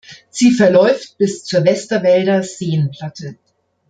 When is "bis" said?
1.19-1.45